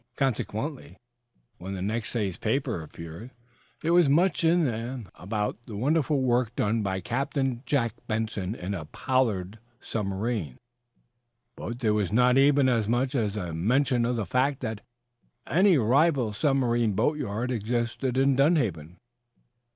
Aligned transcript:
Consequently, 0.15 0.97
when 1.59 1.75
the 1.75 1.81
next 1.83 2.13
day's 2.13 2.35
papers 2.35 2.83
appeared 2.83 3.29
there 3.83 3.93
was 3.93 4.09
much 4.09 4.43
in 4.43 4.65
them 4.65 5.07
about 5.13 5.59
the 5.67 5.77
wonderful 5.77 6.23
work 6.23 6.55
done 6.55 6.81
by 6.81 6.99
Captain 6.99 7.61
Jack 7.67 7.93
Benson 8.07 8.55
in 8.55 8.73
a 8.73 8.85
"Pollard" 8.85 9.59
submarine, 9.79 10.57
but 11.55 11.77
there 11.81 11.93
was 11.93 12.11
not 12.11 12.35
even 12.35 12.67
as 12.67 12.87
much 12.87 13.13
as 13.13 13.35
a 13.35 13.53
mention 13.53 14.03
of 14.03 14.15
the 14.15 14.25
fact 14.25 14.61
that 14.61 14.81
any 15.45 15.77
rival 15.77 16.33
submarine 16.33 16.93
boatyard 16.93 17.51
existed 17.51 18.17
in 18.17 18.35
Dunhaven. 18.35 18.97